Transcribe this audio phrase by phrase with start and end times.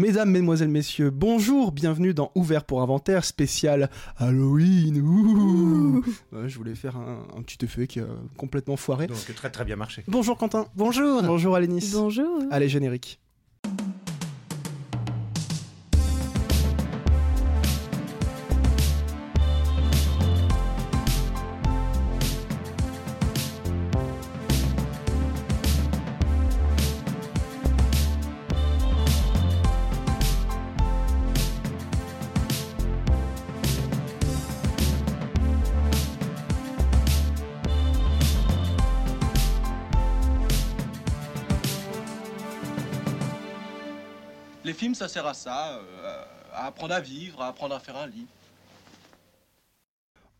[0.00, 4.98] Mesdames, Mesdemoiselles, Messieurs, bonjour, bienvenue dans Ouvert pour Inventaire spécial Halloween.
[5.02, 6.02] Ouh.
[6.32, 8.06] Ouais, je voulais faire un, un petit effet qui a
[8.38, 9.08] complètement foiré.
[9.08, 10.02] Donc très très bien marché.
[10.08, 10.64] Bonjour Quentin.
[10.74, 11.22] Bonjour.
[11.22, 11.90] Bonjour Alénis.
[11.92, 12.40] Bonjour.
[12.50, 13.20] Allez, générique.
[45.10, 46.24] Sert à ça, euh,
[46.54, 48.28] à apprendre à vivre, à apprendre à faire un lit.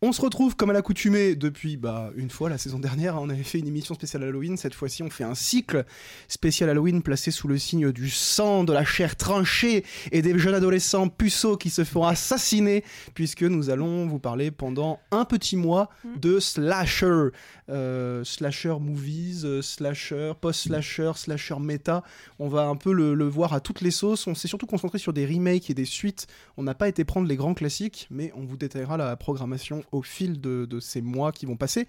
[0.03, 3.21] On se retrouve comme à l'accoutumée depuis bah, une fois la saison dernière.
[3.21, 4.57] On avait fait une émission spéciale Halloween.
[4.57, 5.85] Cette fois-ci, on fait un cycle
[6.27, 10.55] spécial Halloween placé sous le signe du sang, de la chair tranchée et des jeunes
[10.55, 12.83] adolescents puceaux qui se font assassiner.
[13.13, 17.27] Puisque nous allons vous parler pendant un petit mois de slasher.
[17.69, 22.03] Euh, slasher movies, euh, slasher, post-slasher, slasher méta.
[22.39, 24.25] On va un peu le, le voir à toutes les sauces.
[24.25, 26.25] On s'est surtout concentré sur des remakes et des suites.
[26.57, 30.01] On n'a pas été prendre les grands classiques, mais on vous détaillera la programmation au
[30.01, 31.87] fil de, de ces mois qui vont passer.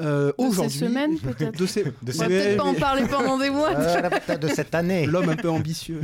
[0.00, 1.58] Euh, De ces Aujourd'hui, semaines, peut-être.
[1.58, 3.70] de ces, De On va Ouais, peut-être pas en parler pendant des mois.
[3.74, 5.06] Euh, de cette année.
[5.06, 6.00] L'homme un peu ambitieux.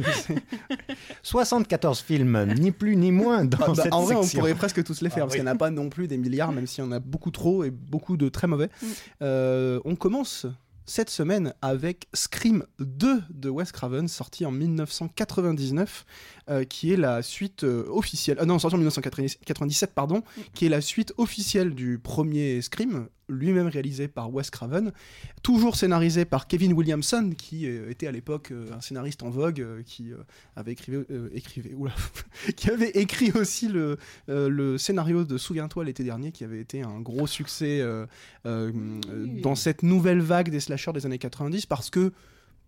[1.22, 4.82] 74 films, ni plus ni moins dans Ah, bah, cette en vrai, on pourrait presque
[4.84, 5.38] tous les faire, Ah, parce oui.
[5.38, 7.30] qu'il n'y en a pas non plus des milliards, même s'il y en a beaucoup
[7.30, 8.68] trop et beaucoup de très mauvais.
[8.82, 8.86] Mm.
[9.22, 10.46] Euh, on commence
[10.86, 16.04] cette semaine avec Scream 2 de Wes Craven, sorti en 1999,
[16.50, 18.36] euh, qui est la suite euh, officielle.
[18.40, 20.22] Ah non, sorti en 1997, pardon,
[20.54, 24.92] qui est la suite officielle du premier Scream, lui-même réalisé par Wes Craven,
[25.42, 29.60] toujours scénarisé par Kevin Williamson, qui euh, était à l'époque euh, un scénariste en vogue,
[29.60, 30.16] euh, qui euh,
[30.56, 31.92] avait euh, écrivé, oula,
[32.56, 33.96] qui avait écrit aussi le,
[34.28, 38.06] euh, le scénario de Souviens-toi l'été dernier, qui avait été un gros succès euh,
[38.46, 38.72] euh,
[39.42, 42.12] dans cette nouvelle vague des slashers des années 90, parce que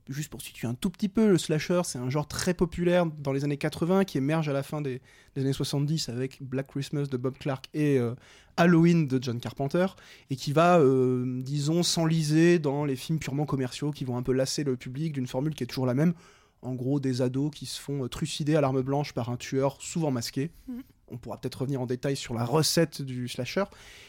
[0.08, 3.32] Juste pour situer un tout petit peu, le slasher, c'est un genre très populaire dans
[3.32, 5.00] les années 80 qui émerge à la fin des,
[5.36, 8.14] des années 70 avec Black Christmas de Bob Clark et euh,
[8.56, 9.86] Halloween de John Carpenter
[10.30, 14.32] et qui va, euh, disons, s'enliser dans les films purement commerciaux qui vont un peu
[14.32, 16.14] lasser le public d'une formule qui est toujours la même.
[16.62, 19.80] En gros, des ados qui se font euh, trucider à l'arme blanche par un tueur
[19.80, 20.50] souvent masqué.
[20.68, 20.82] Mhm.
[21.12, 23.64] On pourra peut-être revenir en détail sur la recette du slasher.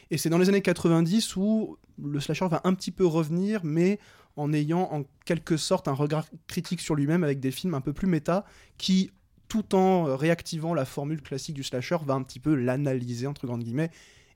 [0.10, 4.00] Et c'est dans les années 90 où le slasher va un petit peu revenir, mais
[4.36, 7.94] en ayant en quelque sorte un regard critique sur lui-même avec des films un peu
[7.94, 8.46] plus méta
[8.78, 9.12] qui,
[9.48, 13.64] tout en réactivant la formule classique du slasher, va un petit peu l'analyser entre grandes
[13.64, 13.92] guillemets.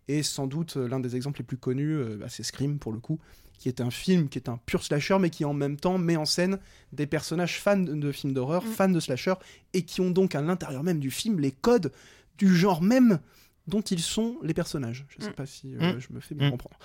[0.08, 2.94] Et sans doute euh, l'un des exemples les plus connus, euh, bah, c'est Scream pour
[2.94, 3.20] le coup,
[3.58, 6.16] qui est un film qui est un pur slasher, mais qui en même temps met
[6.16, 6.60] en scène
[6.94, 8.68] des personnages fans de, de films d'horreur, Mm.
[8.68, 9.34] fans de slasher,
[9.74, 11.92] et qui ont donc à l'intérieur même du film les codes
[12.38, 13.20] du genre même
[13.68, 15.06] dont ils sont les personnages.
[15.10, 15.34] Je sais Mm.
[15.34, 16.00] pas si euh, Mm.
[16.00, 16.52] je me fais bien Mm.
[16.52, 16.78] comprendre.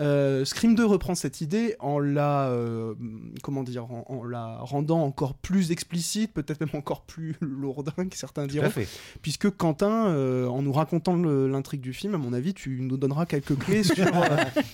[0.00, 2.94] Euh, Scream 2 reprend cette idée en la, euh,
[3.42, 8.16] comment dire, en, en la rendant encore plus explicite, peut-être même encore plus lourdin que
[8.16, 8.88] certains diront, fait.
[9.22, 13.26] puisque Quentin, euh, en nous racontant l'intrigue du film, à mon avis, tu nous donneras
[13.26, 14.06] quelques clés sur,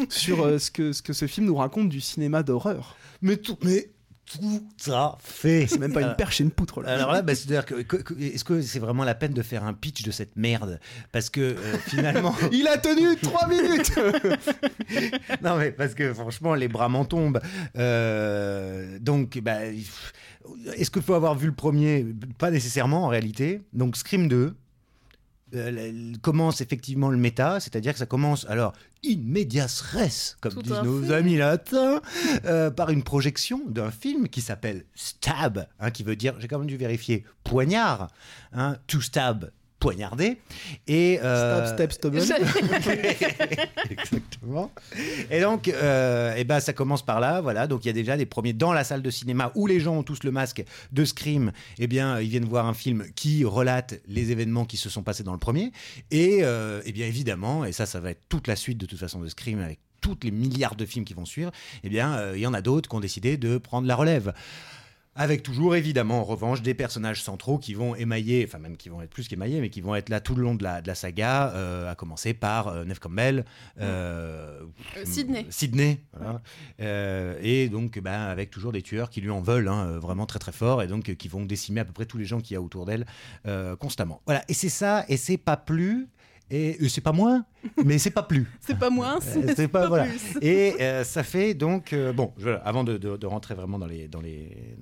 [0.09, 2.97] sur ce, que, ce que ce film nous raconte du cinéma d'horreur.
[3.23, 3.91] Mais tout, mais
[4.27, 5.67] tout à fait.
[5.67, 6.95] C'est même pas une perche et une poutre là.
[6.95, 9.65] Alors là, bah, c'est-à-dire que, que- que- est-ce que c'est vraiment la peine de faire
[9.65, 10.79] un pitch de cette merde?
[11.11, 13.93] Parce que euh, finalement, Il a tenu 3 minutes
[15.43, 17.41] non mais parce que franchement, les bras m'en tombent.
[17.77, 19.65] Euh, donc, bah,
[20.77, 22.07] est-ce qu'il faut avoir vu le premier?
[22.39, 23.63] Pas nécessairement en réalité.
[23.73, 24.55] Donc, Scream 2.
[25.55, 28.73] Euh, commence effectivement le méta, c'est-à-dire que ça commence alors
[29.05, 32.01] in medias res, comme Tout disent nos amis latins,
[32.45, 36.59] euh, par une projection d'un film qui s'appelle Stab, hein, qui veut dire, j'ai quand
[36.59, 38.09] même dû vérifier, poignard,
[38.53, 39.51] hein, to stab,
[39.81, 40.37] poignardé,
[40.87, 42.15] et euh, Stop, step.
[43.91, 44.71] Exactement.
[45.31, 47.67] Et donc, euh, eh ben, ça commence par là, voilà.
[47.67, 49.97] Donc, il y a déjà des premiers dans la salle de cinéma où les gens
[49.97, 51.51] ont tous le masque de Scream.
[51.79, 55.25] Eh bien, ils viennent voir un film qui relate les événements qui se sont passés
[55.25, 55.73] dans le premier.
[56.11, 58.99] Et, euh, eh bien, évidemment, et ça, ça va être toute la suite de toute
[58.99, 61.51] façon de Scream avec toutes les milliards de films qui vont suivre.
[61.85, 64.33] Eh bien, euh, il y en a d'autres qui ont décidé de prendre la relève.
[65.17, 69.03] Avec toujours, évidemment, en revanche, des personnages centraux qui vont émailler, enfin même qui vont
[69.03, 70.95] être plus qu'émaillés, mais qui vont être là tout le long de la, de la
[70.95, 73.45] saga, euh, à commencer par euh, Neve Campbell,
[73.81, 74.61] euh,
[74.97, 75.47] Euh, Sydney.
[75.51, 76.41] Sydney, voilà.
[77.43, 80.53] Et donc, ben, avec toujours des tueurs qui lui en veulent hein, vraiment très très
[80.53, 82.63] fort, et donc qui vont décimer à peu près tous les gens qu'il y a
[82.63, 83.05] autour d'elle
[83.79, 84.23] constamment.
[84.27, 86.09] Voilà, et c'est ça, et c'est pas plus,
[86.51, 87.45] et, et c'est pas moins,
[87.85, 88.47] mais c'est pas plus.
[88.61, 90.05] C'est pas moins, Euh, c'est pas, pas voilà.
[90.07, 90.39] plus.
[90.43, 93.87] Et euh, ça fait donc euh, bon, je- avant de, de- de rentrer vraiment dans
[93.87, 94.77] les dans les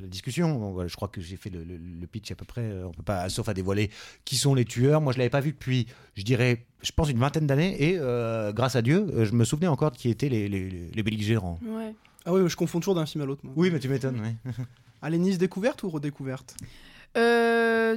[0.00, 0.54] la discussion.
[0.58, 2.62] Bon, voilà, je crois que j'ai fait le, le- le pitch à peu près.
[2.62, 3.90] euh, On peut pas, sauf à dévoiler
[4.24, 5.00] qui sont les tueurs.
[5.00, 5.86] Moi, je l'avais pas vu depuis,
[6.16, 7.76] je dirais, je pense une vingtaine d'années.
[7.82, 10.68] Et euh, grâce à Dieu, euh, je me souvenais encore de qui étaient les, les,
[10.92, 11.58] les- belligérants.
[11.64, 11.94] Ouais.
[12.24, 13.42] Ah oui, je confonds toujours d'un film à l'autre.
[13.56, 14.20] Oui, mais tu m'étonnes.
[14.20, 14.52] ouais.
[15.02, 16.54] Allez, Nice découverte ou redécouverte?
[17.16, 17.96] Euh.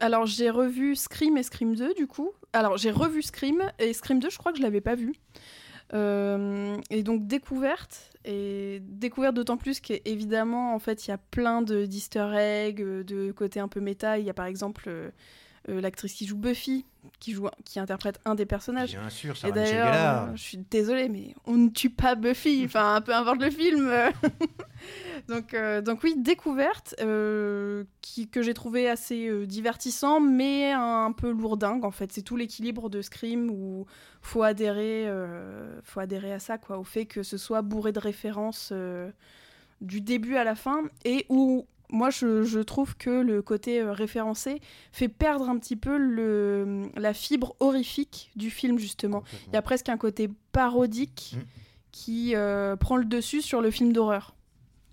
[0.00, 2.30] Alors j'ai revu Scream et Scream 2 du coup.
[2.52, 5.14] Alors j'ai revu Scream et Scream 2 je crois que je l'avais pas vu.
[5.92, 11.60] Euh, et donc découverte et découverte d'autant plus qu'évidemment en fait il y a plein
[11.62, 14.18] de d'easter eggs, euh, de côté un peu méta.
[14.18, 14.90] Il y a par exemple
[15.68, 16.84] euh, l'actrice qui joue Buffy,
[17.20, 18.90] qui joue qui interprète un des personnages.
[18.90, 22.62] Bien sûr, Et Sarah Michel d'ailleurs, je suis désolée, mais on ne tue pas Buffy,
[22.66, 23.90] enfin, peu importe le film.
[25.28, 31.30] donc, euh, donc oui, découverte, euh, qui, que j'ai trouvé assez divertissant, mais un, peu
[31.30, 32.12] lourdingue, en fait.
[32.12, 33.86] C'est tout l'équilibre de Scream où
[34.20, 35.08] faut adhérer,
[35.82, 38.72] faut adhérer à ça, quoi, au fait que ce soit bourré de références
[39.80, 41.66] du début à la fin, et où...
[41.90, 44.60] Moi, je, je trouve que le côté euh, référencé
[44.90, 49.22] fait perdre un petit peu le, la fibre horrifique du film, justement.
[49.48, 51.40] Il y a presque un côté parodique Mm.
[51.92, 54.33] qui euh, prend le dessus sur le film d'horreur.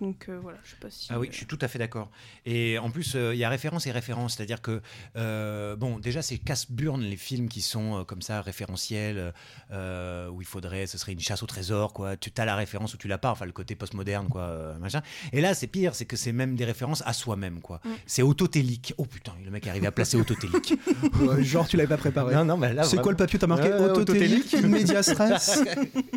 [0.01, 1.07] Donc euh, voilà, je sais pas si.
[1.11, 2.09] Ah oui, je suis tout à fait d'accord.
[2.47, 4.35] Et en plus, euh, il y a référence et référence.
[4.35, 4.81] C'est-à-dire que,
[5.15, 9.31] euh, bon, déjà, c'est casse-burne les films qui sont euh, comme ça, référentiels,
[9.71, 12.17] euh, où il faudrait, ce serait une chasse au trésor, quoi.
[12.17, 15.03] Tu as la référence ou tu l'as pas, enfin, le côté postmoderne, quoi, euh, machin.
[15.33, 17.79] Et là, c'est pire, c'est que c'est même des références à soi-même, quoi.
[17.85, 17.89] Mm.
[18.07, 18.95] C'est autotélique.
[18.97, 20.73] Oh putain, le mec est arrivé à placer autotélique.
[21.21, 22.33] Ouais, Genre, tu l'avais pas préparé.
[22.33, 25.61] non, non, mais là, C'est quoi le papier T'as marqué autotélique, média stress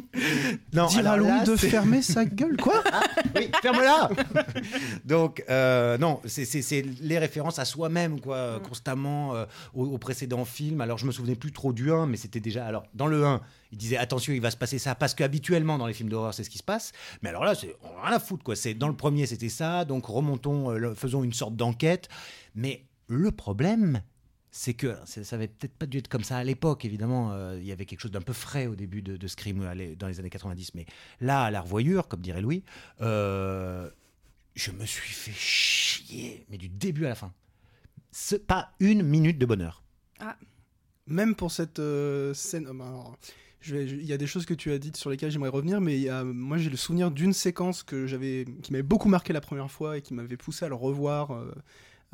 [0.73, 2.57] Non, Dire à alors Louis là, de fermer sa gueule.
[2.57, 2.83] Quoi
[3.37, 4.11] oui, ferme-la
[5.05, 6.45] Donc, euh, non, c'est-
[7.01, 9.45] les références à soi-même, quoi, constamment euh,
[9.75, 10.81] au, au précédent film.
[10.81, 12.67] Alors, je me souvenais plus trop du 1, mais c'était déjà.
[12.67, 13.41] Alors, dans le 1,
[13.73, 16.45] il disait attention, il va se passer ça, parce qu'habituellement, dans les films d'horreur, c'est
[16.45, 16.93] ce qui se passe.
[17.23, 18.57] Mais alors là, c'est on a rien à foutre, quoi.
[18.57, 22.09] C'est Dans le premier, c'était ça, donc remontons, euh, faisons une sorte d'enquête.
[22.55, 24.01] Mais le problème,
[24.57, 27.33] c'est que ça, ça avait peut-être pas dû être comme ça à l'époque, évidemment.
[27.33, 29.97] euh, il y avait quelque chose d'un peu frais au début de, de Scream euh,
[29.97, 30.75] dans les années 90.
[30.75, 30.87] Mais
[31.21, 32.63] là, à la revoyure, comme dirait Louis,
[33.01, 33.91] euh,
[34.55, 37.33] je me suis fait chier, mais du début à la fin.
[38.13, 39.83] Ce- pas une minute de bonheur.
[41.09, 42.69] Même pour cette euh, scène.
[42.69, 43.17] euh, bah, alors,
[43.61, 45.51] je vais- je- Il y a des choses que tu as dites sur lesquelles j'aimerais
[45.51, 48.83] revenir, mais il y a- moi j'ai le souvenir d'une séquence que j'avais, qui m'avait
[48.83, 51.33] beaucoup marqué la première fois et qui m'avait poussé à le revoir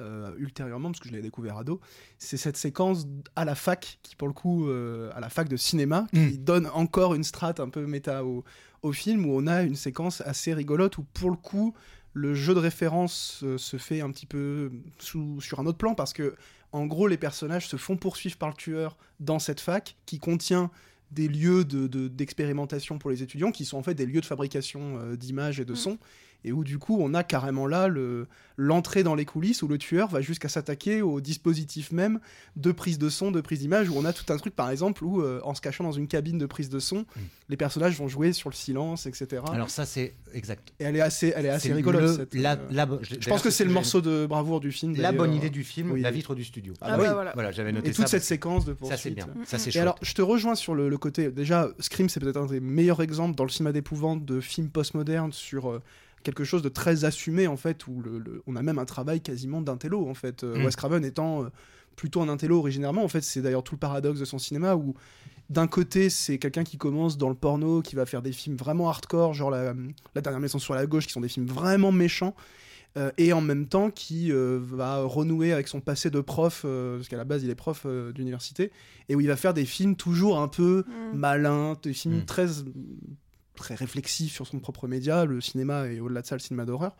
[0.00, 1.80] euh, ultérieurement parce que je l'avais découvert ado.
[2.18, 3.06] C'est cette séquence
[3.36, 6.66] à la fac qui, pour le coup, euh, à la fac de cinéma, qui donne
[6.74, 8.44] encore une strate un peu méta au,
[8.82, 11.74] au film où on a une séquence assez rigolote où, pour le coup,
[12.12, 15.94] le jeu de référence euh, se fait un petit peu sous, sur un autre plan
[15.94, 16.34] parce que
[16.72, 20.70] en gros, les personnages se font poursuivre par le tueur dans cette fac qui contient
[21.10, 24.26] des lieux de- de- d'expérimentation pour les étudiants qui sont en fait des lieux de
[24.26, 25.76] fabrication euh, d'images et de Mm.
[25.76, 25.98] sons
[26.44, 28.26] et où du coup on a carrément là le-
[28.56, 32.20] l'entrée dans les coulisses où le tueur va jusqu'à s'attaquer au dispositif même
[32.56, 35.02] de prise de son, de prise d'image où on a tout un truc par exemple
[35.04, 37.06] où euh, en se cachant dans une cabine de prise de son
[37.48, 39.42] les personnages vont jouer sur le silence etc.
[39.52, 40.72] Alors ça, c'est exact.
[40.78, 43.28] et elle est assez, elle est assez C'est rigolote le- cette, la- euh, la- je
[43.28, 46.00] pense que c'est le morceau de bravoure du film La bonne idée du film, oui.
[46.00, 46.74] la vitre du studio.
[46.80, 47.30] Ah Ah bah oui.
[47.34, 47.52] voilà.
[47.52, 48.10] j'avais noté et toute ça.
[48.10, 49.00] cette séquence de Ça, poursuite.
[49.02, 49.28] c'est bien.
[49.46, 51.30] Ça, c'est alors, je te rejoins sur le, le côté.
[51.30, 55.32] Déjà, Scream, c'est peut-être un des meilleurs exemples dans le cinéma d'épouvante de films postmodernes
[55.32, 55.80] sur euh,
[56.22, 59.20] quelque chose de très assumé, en fait, où le- le- on a même un travail
[59.20, 60.44] quasiment d'intello, en fait.
[60.44, 60.64] Euh, Mm.
[60.66, 61.48] Wes Craven étant euh,
[61.96, 64.94] plutôt un intello originairement, en fait, c'est d'ailleurs tout le paradoxe de son cinéma où.
[65.50, 68.88] D'un côté, c'est quelqu'un qui commence dans le porno, qui va faire des films vraiment
[68.88, 69.74] hardcore, genre la,
[70.14, 72.36] la dernière maison sur la gauche, qui sont des films vraiment méchants,
[72.96, 76.98] euh, et en même temps qui euh, va renouer avec son passé de prof, euh,
[76.98, 77.84] parce qu'à la base il est prof
[78.14, 78.70] d'université,
[79.08, 81.16] et où il va faire des films toujours un peu Mm.
[81.16, 82.24] malins, des films Mm.
[82.26, 82.46] très,
[83.54, 86.96] très réflexifs sur son propre média, le cinéma et au-delà de ça le cinéma d'horreur.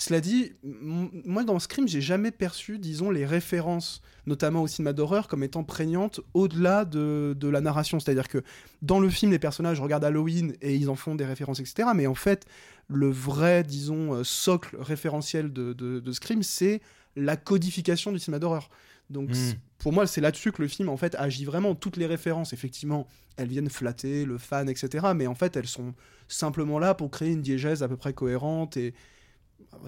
[0.00, 5.26] Cela dit, moi dans Scream, j'ai jamais perçu, disons, les références, notamment au cinéma d'horreur,
[5.26, 7.98] comme étant prégnantes au-delà de, de la narration.
[7.98, 8.44] C'est-à-dire que
[8.80, 11.88] dans le film, les personnages regardent Halloween et ils en font des références, etc.
[11.96, 12.46] Mais en fait,
[12.86, 16.80] le vrai, disons, euh, socle référentiel de, de, de Scream, c'est
[17.16, 18.70] la codification du cinéma d'horreur.
[19.10, 19.34] Donc, Mm.
[19.34, 21.74] c- pour moi, c'est là-dessus que le film, en fait, agit vraiment.
[21.74, 25.06] Toutes les références, effectivement, elles viennent flatter le fan, etc.
[25.14, 25.94] Mais en fait, elles sont
[26.28, 28.92] simplement là pour créer une diégèse à peu près cohérente et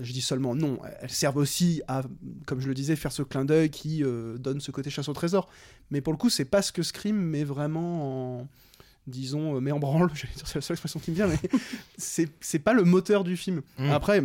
[0.01, 2.03] je dis seulement non, elles servent aussi à,
[2.47, 5.13] comme je le disais, faire ce clin d'œil qui euh, donne ce côté chasse au
[5.13, 5.49] trésor.
[5.91, 8.49] Mais pour le coup, c'est pas ce que Scream met vraiment en,
[9.07, 10.11] disons, euh, met en branle.
[10.45, 11.39] C'est la seule expression qui me vient, mais
[11.99, 13.63] c'est pas le moteur du film.
[13.79, 13.91] Mm.
[13.91, 14.23] Après,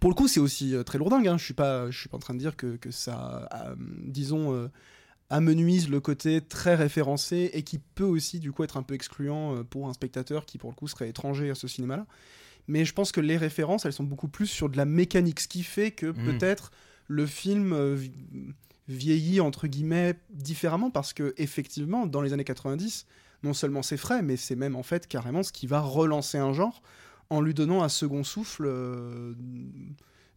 [0.00, 1.26] pour le coup, c'est aussi euh, très lourdingue.
[1.28, 1.38] Hein.
[1.38, 3.74] Je suis pas, je suis pas en train de dire que, que ça, euh,
[4.06, 4.68] disons, euh,
[5.30, 9.62] amenuise le côté très référencé et qui peut aussi du coup être un peu excluant
[9.64, 12.06] pour un spectateur qui pour le coup serait étranger à ce cinéma-là.
[12.68, 15.48] mais je pense que les références, elles sont beaucoup plus sur de la mécanique, ce
[15.48, 16.24] qui fait que Mm.
[16.24, 16.70] peut-être
[17.08, 18.12] le film euh, vi-
[18.88, 23.06] vieillit entre guillemets différemment parce que effectivement, dans les années 90,
[23.44, 26.52] non seulement c'est frais, mais c'est même en fait carrément ce qui va relancer un
[26.52, 26.82] genre
[27.30, 29.34] en lui donnant un second souffle euh,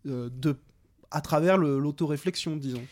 [0.08, 0.56] euh, de,
[1.12, 2.84] à travers le- l'autoréflexion, disons.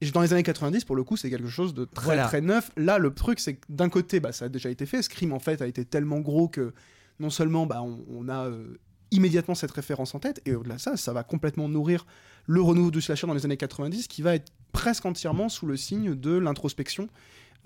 [0.00, 2.26] Et dans les années 90, pour le coup, c'est quelque chose de très Voilà.
[2.26, 2.70] très neuf.
[2.76, 5.00] Là, le truc, c'est que d'un côté, bah, ça a déjà été fait.
[5.02, 6.74] Scream, en fait, a été tellement gros que
[7.20, 8.76] non seulement bah, on, on a euh,
[9.12, 12.04] immédiatement cette référence en tête, et au-delà de ça, ça va complètement nourrir
[12.46, 15.76] le renouveau du slasher dans les années 90, qui va être presque entièrement sous le
[15.76, 17.08] signe de l'introspection,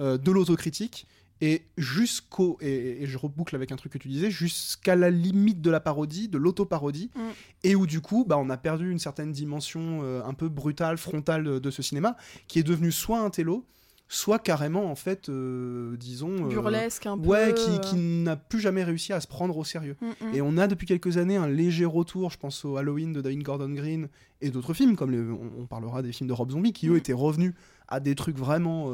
[0.00, 1.06] euh, de l'autocritique,
[1.40, 5.60] et jusqu'au, et, et je reboucle avec un truc que tu disais, jusqu'à la limite
[5.60, 7.20] de la parodie, de l'autoparodie, Mm.
[7.64, 10.98] et où du coup, bah, on a perdu une certaine dimension euh, un peu brutale,
[10.98, 12.16] frontale de, de ce cinéma,
[12.48, 13.64] qui est devenu soit un télo,
[14.10, 16.46] soit carrément, en fait, euh, disons...
[16.46, 17.26] euh, Burlesque un peu.
[17.28, 19.96] Ouais, qui, qui n'a plus jamais réussi à se prendre au sérieux.
[20.00, 20.34] mm, mm.
[20.34, 23.42] Et on a depuis quelques années un léger retour, je pense au Halloween de Diane
[23.42, 24.08] Gordon Green
[24.40, 26.96] et d'autres films, comme les- on, on parlera des films de Rob Zombie, qui eux
[26.96, 27.52] étaient revenus
[27.86, 28.86] à des trucs vraiment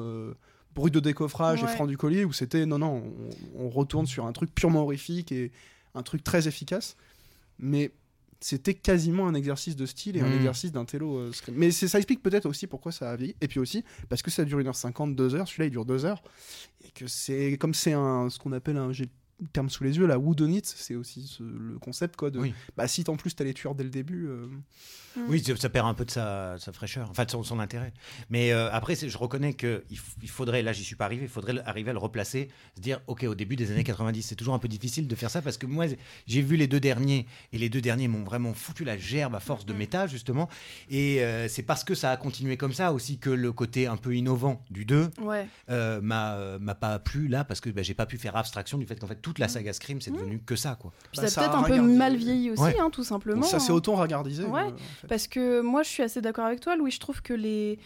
[0.75, 3.03] brut de décoffrage et franc du collier, où c'était non, non,
[3.57, 5.53] on, on retourne sur un truc purement horrifique et
[5.95, 6.97] un truc très efficace.
[7.59, 7.93] Mais
[8.41, 10.35] c'était quasiment un exercice de style et un Mm.
[10.35, 11.57] exercice d'un télo euh, scream.
[11.57, 13.35] Mais ça explique peut-être aussi pourquoi ça a vieilli.
[13.41, 16.17] Et puis aussi, parce que ça dure 1h50, 2h, celui-là il dure 2h.
[16.87, 18.91] Et que c'est comme c'est un ce qu'on appelle un.
[19.53, 22.31] Terme sous les yeux, la Wood on it, c'est aussi ce- le concept quoi.
[22.31, 22.55] De, Oui.
[22.77, 24.27] Bah, si en plus t'as les tueurs dès le début.
[24.29, 24.47] euh,
[25.29, 27.93] Oui, ça- perd un peu de sa, sa fraîcheur, enfin de son, son intérêt.
[28.31, 29.83] Mais euh, après, je reconnais qu'il
[30.23, 33.01] il faudrait, là j'y suis pas arrivé, il faudrait arriver à le replacer, se dire,
[33.07, 35.57] ok, au début des années 90, c'est toujours un peu difficile de faire ça parce
[35.57, 35.87] que moi
[36.27, 39.41] j'ai vu les deux derniers et les deux derniers m'ont vraiment foutu la gerbe à
[39.41, 40.49] force de méta justement.
[40.91, 43.97] Et euh, c'est parce que ça a continué comme ça aussi que le côté un
[43.97, 45.47] peu innovant du 2 Ouais.
[45.69, 48.99] m'a m'a pas plu là parce que bah, j'ai pas pu faire abstraction du fait
[48.99, 50.93] qu'en fait toute la saga Scream c'est devenu que ça quoi.
[51.11, 51.93] Puis Bah, ça a peut-être un peu regardé.
[51.95, 52.77] mal vieilli aussi, Ouais.
[52.79, 53.43] hein, tout simplement.
[53.43, 53.75] ça s'est hein.
[53.77, 54.45] auto-regardisé.
[54.45, 55.07] Ouais, euh, en fait.
[55.09, 56.91] Parce que moi, je suis assez d'accord avec toi, Louis.
[56.91, 57.79] Je trouve que les,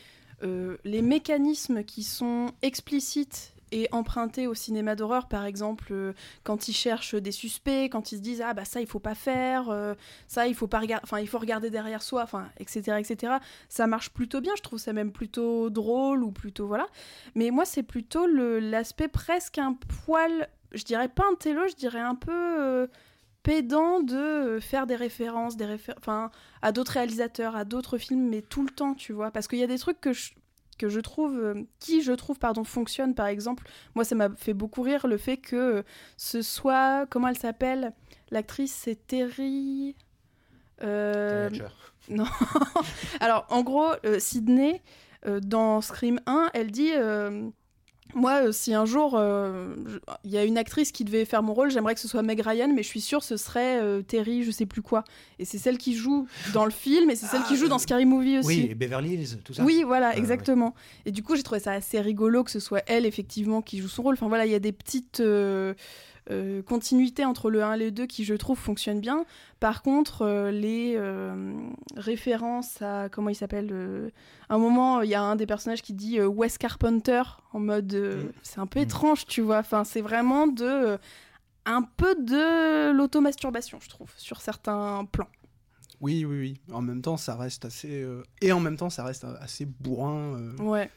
[0.42, 6.12] euh, les mécanismes qui sont explicites et empruntés au cinéma d'horreur, par exemple, euh,
[6.44, 9.14] quand ils cherchent des suspects, quand ils se disent ah bah ça il faut pas
[9.14, 9.94] faire, euh,
[10.26, 13.34] ça il faut pas regarder, enfin il faut regarder derrière soi, enfin etc etc.
[13.68, 16.86] Ça marche plutôt bien, je trouve ça même plutôt drôle ou plutôt voilà.
[17.34, 22.00] Mais moi c'est plutôt l'aspect presque un poil, je dirais pas un télo, je dirais
[22.00, 22.86] un peu euh,
[23.42, 25.76] pédant de faire des références, des
[26.62, 29.30] à d'autres réalisateurs, à d'autres films, mais tout le temps, tu vois.
[29.30, 30.32] Parce qu'il y a des trucs que je,
[30.78, 33.14] que je trouve, euh, qui je trouve, pardon, fonctionnent.
[33.14, 35.82] Par exemple, moi, ça m'a fait beaucoup rire le fait que euh,
[36.16, 37.92] ce soit, comment elle s'appelle
[38.30, 39.96] L'actrice, c'est Terry.
[40.82, 41.50] euh,
[43.20, 44.82] alors, en gros, euh, Sydney,
[45.26, 46.92] euh, dans Scream 1, elle dit
[48.14, 49.74] Moi, euh, si un jour euh,
[50.24, 52.40] il y a une actrice qui devait faire mon rôle, j'aimerais que ce soit Meg
[52.40, 55.04] Ryan, mais je suis sûre que ce serait euh, Terry, je sais plus quoi.
[55.38, 57.76] Et c'est celle qui joue dans le film et c'est celle Ah, qui joue dans
[57.76, 58.46] euh, Scary Movie aussi.
[58.46, 59.62] Oui, et Beverly Hills, tout ça.
[59.62, 60.18] Oui, voilà, ouais.
[60.18, 60.74] exactement.
[61.04, 63.88] Et du coup, j'ai trouvé ça assez rigolo que ce soit elle, effectivement, qui joue
[63.88, 64.14] son rôle.
[64.14, 65.22] Enfin voilà, il y a des petites
[66.30, 69.24] euh, continuités entre le 1 et le 2 qui, je trouve, fonctionnent bien.
[69.60, 71.54] Par contre, euh, les euh,
[71.96, 73.08] références à.
[73.08, 74.10] Comment il s'appelle
[74.48, 77.94] À un moment, il y a un des personnages qui dit Wes Carpenter, en mode.
[77.94, 78.32] Mm.
[78.42, 78.82] C'est un peu Mm.
[78.82, 79.58] étrange, tu vois.
[79.58, 80.98] Enfin, c'est vraiment de.
[81.64, 85.28] un peu de l'automasturbation, je trouve, sur certains plans.
[86.00, 86.60] Oui, oui, oui.
[86.72, 88.06] En même temps, ça reste assez.
[88.40, 90.54] Et en même temps, ça reste assez bourrin.
[90.60, 90.90] Ouais.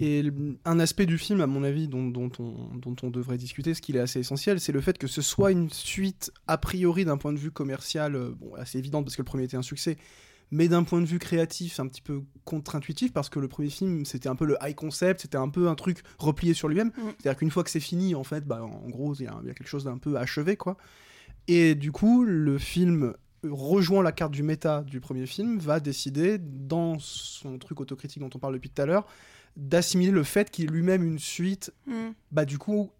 [0.00, 0.24] Et
[0.64, 3.80] un aspect du film, à mon avis, dont, dont on, dont on devrait discuter, ce
[3.80, 7.16] qu'il est assez essentiel, c'est le fait que ce soit une suite, a priori, d'un
[7.16, 9.96] point de vue commercial, euh, bon, assez évidente parce que le premier était un succès,
[10.50, 14.04] mais d'un point de vue créatif, un petit peu contre-intuitif parce que le premier film,
[14.04, 16.88] c'était un peu le high concept, c'était un peu un truc replié sur lui-même.
[16.88, 17.10] Mm.
[17.18, 19.48] C'est-à-dire qu'une fois que c'est fini, en fait, bah, en gros, il y, a il
[19.48, 20.76] y a quelque chose d'un peu achevé, quoi.
[21.46, 26.38] Et du coup, le film rejoint la carte du méta du premier film, va décider,
[26.38, 29.06] dans son truc autocritique dont on parle depuis tout à l'heure,
[29.56, 32.10] d'assimiler le fait qu'il est lui-même une suite, Mm.
[32.32, 32.90] bah du coup,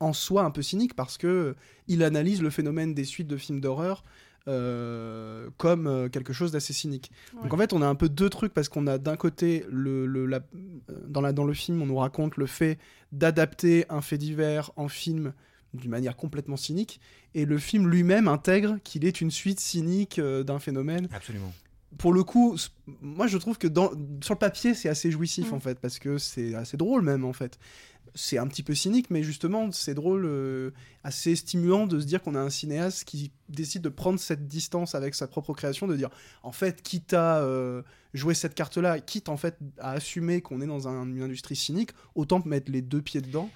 [0.00, 1.54] en soi un peu cynique, parce que
[1.88, 4.04] il analyse le phénomène des suites de films d'horreur
[4.48, 7.10] euh, comme euh, quelque chose d'assez cynique.
[7.42, 10.06] Donc en fait, on a un peu deux trucs, parce qu'on a d'un côté, le,
[10.06, 10.40] le- la-
[10.90, 12.78] euh, dans, la, dans le film, on nous raconte le fait
[13.12, 15.32] d'adapter un fait divers en film
[15.74, 17.00] d'une manière complètement cynique,
[17.34, 21.52] et le film lui-même intègre qu'il est une suite cynique euh, d'un phénomène Absolument.
[21.98, 22.56] Pour le coup,
[23.00, 23.90] moi je trouve que dans,
[24.22, 25.54] sur le papier c'est assez jouissif Mm.
[25.54, 27.58] en fait, parce que c'est assez drôle même en fait.
[28.18, 30.70] C'est un petit peu cynique, mais justement c'est drôle, euh,
[31.04, 34.94] assez stimulant de se dire qu'on a un cinéaste qui décide de prendre cette distance
[34.94, 36.08] avec sa propre création, de dire
[36.42, 37.82] en fait, quitte à euh,
[38.14, 41.90] jouer cette carte-là, quitte en fait à assumer qu'on est dans un- une industrie cynique,
[42.14, 43.50] autant mettre les deux pieds dedans.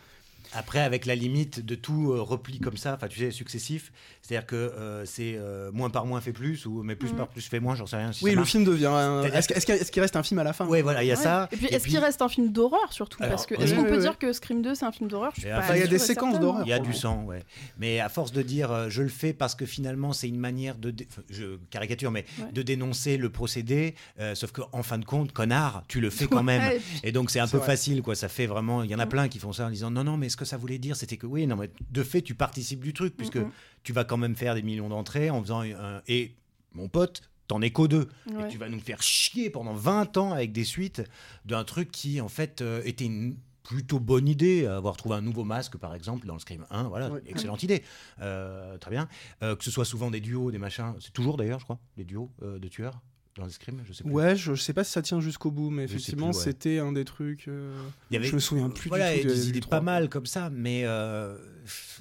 [0.52, 3.92] Après, avec la limite de tout euh, repli comme ça, enfin, tu sais, successif,
[4.22, 7.16] c'est-à-dire que euh, c'est euh, moins par moins fait plus, ou mais plus Mhm.
[7.16, 8.12] par plus fait moins, j'en sais rien.
[8.12, 8.50] Si Oui, le marche.
[8.50, 8.90] film devient.
[9.32, 10.66] Est-ce que- est-ce qu'il qu'il reste un film à la fin?
[10.66, 11.22] Ouais, voilà, il y a Ouais.
[11.22, 11.48] ça.
[11.52, 13.22] Et puis, est-ce qu'il reste un film d'horreur surtout?
[13.22, 13.62] Alors, Parce que oui.
[13.64, 15.32] est-ce qu'on peut dire que Scream 2 c'est un film d'horreur?
[15.36, 16.62] Enfin, il y a des séquences d'horreur.
[16.66, 17.42] Il y a du sang, ouais.
[17.78, 20.76] Mais à force de dire euh, je le fais parce que finalement c'est une manière
[20.76, 20.90] de.
[20.90, 22.52] dé- enfin, Je caricature, mais Ouais.
[22.52, 26.42] de dénoncer le procédé, euh, sauf qu'en fin de compte, connard, tu le fais quand
[26.42, 26.62] même.
[27.04, 28.14] Et donc c'est un peu facile, quoi.
[28.14, 28.82] Ça fait vraiment.
[28.82, 30.56] Il y en a plein qui font ça en disant non, non, mais que ça
[30.56, 33.38] voulait dire, c'était que oui, non, mais de fait, tu participes du truc, puisque
[33.82, 35.60] tu vas quand même faire des millions d'entrées en faisant.
[35.62, 36.34] un- Et
[36.72, 38.08] mon pote, t'en es qu'aux deux.
[38.32, 38.44] Ouais.
[38.44, 41.02] Et tu vas nous faire chier pendant 20 ans avec des suites
[41.44, 45.44] d'un truc qui, en fait, euh, était une plutôt bonne idée, avoir trouvé un nouveau
[45.44, 47.22] masque par exemple dans le Scream 1, voilà, Ouais.
[47.26, 47.84] excellente idée,
[48.20, 49.06] Euh, très bien.
[49.42, 52.04] Euh, que ce soit souvent des duos, des machins, c'est toujours d'ailleurs je crois, des
[52.04, 53.00] duos de tueurs
[53.40, 53.46] dans
[53.86, 54.12] je sais plus.
[54.12, 56.32] Ouais, je, je sais pas si ça tient jusqu'au bout, mais Je effectivement, ouais.
[56.32, 57.48] c'était un des trucs.
[57.48, 57.74] euh,
[58.10, 59.28] Il y avait- Je me souviens plus voilà, du il tout.
[59.28, 61.36] y a de- des idées pas mal comme ça, mais euh,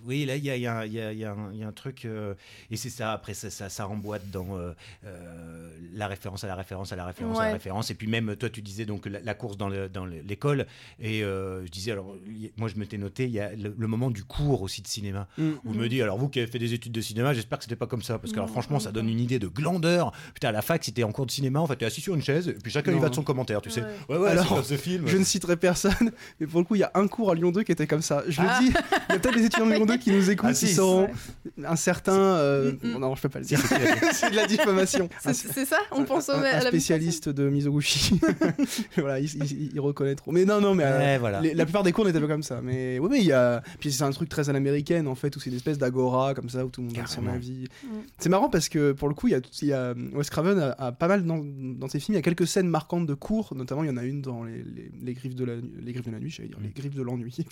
[0.05, 1.31] oui, là, il y a, il y a- il y a- il y a
[1.67, 2.33] un- truc, euh,
[2.71, 4.73] et c'est ça, après, ça, ça, ça remboîte dans euh,
[5.05, 8.35] euh, la référence à la référence à la référence à la référence, et puis même,
[8.35, 10.65] toi, tu disais donc la, la course dans le- dans le- l'école,
[10.99, 12.15] et euh, je disais, alors,
[12.57, 15.27] moi, je m'étais noté, il y a le, le moment du cours aussi de cinéma,
[15.37, 15.49] Mm.
[15.65, 17.63] où je me dis, alors, vous qui avez fait des études de cinéma, j'espère que
[17.65, 20.11] c'était pas comme ça, parce que, alors, franchement, ça donne une idée de glandeur.
[20.33, 22.21] Putain, à la fac, c'était en cours de cinéma, en fait, t'es assis sur une
[22.23, 23.83] chaise, et puis chacun y va de son commentaire, tu sais.
[24.09, 24.17] Ouais.
[24.17, 26.91] Ouais, Alors, ce film Je ne citerai personne, mais pour le coup, il y a
[26.95, 28.23] un cours à Lyon 2 qui était comme ça.
[28.27, 28.59] Je le Ah.
[28.61, 30.67] dis, il y a peut-être des étudiants de Lyon 2 qui nous écoutent, Ah, si,
[30.67, 31.65] sauront Ouais.
[31.65, 32.13] un certain.
[32.13, 32.97] euh, Mm, mm.
[32.99, 33.59] Non, je peux pas le dire.
[34.13, 35.09] C'est de la diffamation.
[35.21, 38.19] C'est ça On pense au, un, un la spécialiste de Mizoguchi.
[38.97, 40.31] voilà, ils, ils- ils reconnaîtront.
[40.31, 41.41] Mais non, non, mais euh, Ouais, voilà.
[41.41, 42.61] les- la plupart des cours n'étaient pas comme ça.
[42.63, 43.61] Mais oui, mais il y a.
[43.79, 46.49] Puis c'est un truc très à l'américaine en fait, où c'est une espèce d'agora comme
[46.49, 47.67] ça, où tout le monde donne son avis.
[47.83, 47.87] Mm.
[48.17, 50.59] C'est marrant parce que pour le coup, il y a, il y a Wes Craven
[50.59, 52.13] a, a pas mal dans, dans ses films.
[52.15, 54.43] Il y a quelques scènes marquantes de cours, notamment il y en a une dans
[54.43, 56.95] les, les, les griffes de la les griffes de la nuit, j'allais dire les griffes
[56.95, 57.35] de l'ennui,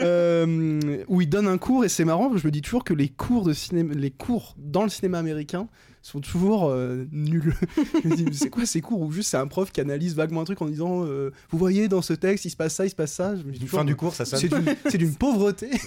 [0.00, 0.37] Euh,
[1.08, 2.24] où il donne un cours et c'est marrant.
[2.24, 4.88] parce que Je me dis toujours que les cours de cinéma, les cours dans le
[4.88, 5.68] cinéma américain
[6.02, 7.54] sont toujours euh, nuls.
[8.04, 10.14] je me dis mais c'est quoi ces cours où juste c'est un prof qui analyse
[10.14, 12.86] vaguement un truc en disant euh, vous voyez dans ce texte il se passe ça,
[12.86, 13.36] il se passe ça?
[13.36, 14.40] Je me dis toujours, Fin du cours, ça sonne.
[14.88, 15.68] c'est d'une- pauvreté.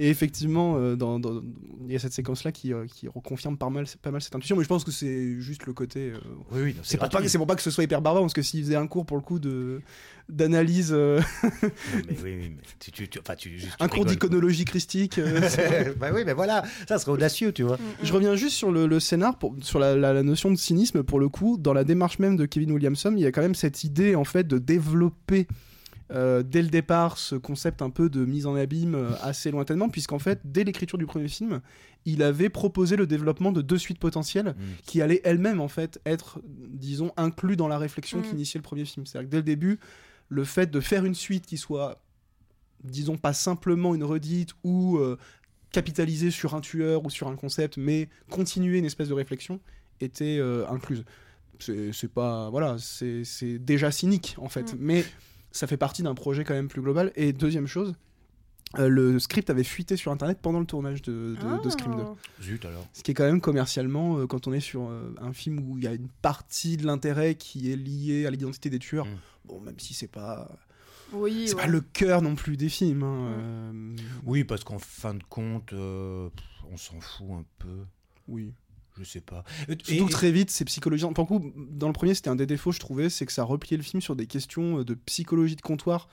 [0.00, 1.42] Et effectivement, euh, dans- dans-
[1.86, 4.54] il y a cette séquence-là qui, euh, qui reconfirme pas mal, pas mal cette intuition,
[4.56, 6.12] mais je pense que c'est juste le côté.
[6.12, 6.18] euh,
[6.52, 8.42] Oui, oui, c'est pour, pas, c'est pour pas que ce soit hyper barbare, parce que
[8.42, 9.80] s'il faisait un cours pour le coup de
[10.28, 11.48] d'analyse, euh, Non,
[12.08, 15.18] mais oui, oui, mais tu, tu, tu- enfin, tu, juste, tu un cours d'iconologie christique.
[15.18, 15.40] euh,
[15.98, 17.76] bah oui, mais voilà, ça serait audacieux, tu vois.
[17.76, 20.56] Mm, Je reviens juste sur le, le scénar, pour, sur la, la- la notion de
[20.56, 23.42] cynisme, pour le coup, dans la démarche même de Kevin Williamson, il y a quand
[23.42, 25.46] même cette idée en fait de développer
[26.10, 29.90] euh, dès le départ ce concept un peu de mise en abîme euh, assez lointainement,
[29.90, 31.60] puisqu'en fait, dès l'écriture du premier film,
[32.06, 34.62] il avait proposé le développement de deux suites potentielles Mm.
[34.86, 38.22] qui allaient elles-mêmes en fait être, disons, inclus dans la réflexion Mm.
[38.22, 39.04] qui initiait le premier film.
[39.04, 39.78] C'est-à-dire que dès le début,
[40.28, 42.00] le fait de faire une suite qui soit,
[42.84, 45.16] disons, pas simplement une redite ou euh,
[45.72, 49.60] capitaliser sur un tueur ou sur un concept, mais continuer une espèce de réflexion
[50.00, 51.04] était euh, incluse.
[51.60, 52.50] C'est pas.
[52.50, 54.76] Voilà, c'est déjà cynique en fait, Mm.
[54.78, 55.04] mais
[55.50, 57.10] ça fait partie d'un projet quand même plus global.
[57.16, 57.94] Et deuxième chose,
[58.78, 62.02] euh, le script avait fuité sur internet pendant le tournage de, de- de Scream 2.
[62.06, 62.14] Ah.
[62.42, 62.86] Zut alors.
[62.92, 65.78] Ce qui est quand même commercialement, euh, quand on est sur euh, un film où
[65.78, 69.16] il y a une partie de l'intérêt qui est liée à l'identité des tueurs, Mm.
[69.48, 70.48] Bon, même si c'est pas,
[71.12, 71.62] Oui, c'est ouais.
[71.62, 73.02] pas le cœur non plus des films.
[73.02, 76.28] hein, euh, Oui, parce qu'en fin de compte, euh,
[76.70, 77.84] on s'en fout un peu.
[78.28, 78.52] oui.
[79.00, 79.44] Je sais pas.
[79.84, 81.12] Surtout et- très vite, c'est psychologisant.
[81.12, 83.44] Pour le coup, dans le premier, c'était un des défauts, je trouvais, c'est que ça
[83.44, 86.08] repliait le film sur des questions euh, de psychologie de comptoir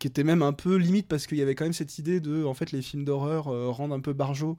[0.00, 2.42] qui étaient même un peu limite parce qu'il y avait quand même cette idée de,
[2.42, 4.58] en fait, les films d'horreur euh, rendent un peu barjot.